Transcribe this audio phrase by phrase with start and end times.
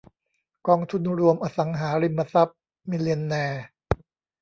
[0.67, 2.59] กองทุนรวมอสังหาริมทรัพย์
[2.89, 3.63] มิลเลียนแนร์